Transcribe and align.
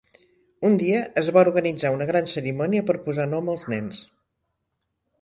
Un 0.69 0.77
dia, 0.83 1.01
es 1.23 1.29
va 1.35 1.43
organitzar 1.49 1.93
una 1.97 2.09
gran 2.13 2.31
cerimònia 2.33 2.89
per 2.91 2.99
posar 3.07 3.31
nom 3.37 3.55
als 3.57 3.71
nens. 3.75 4.05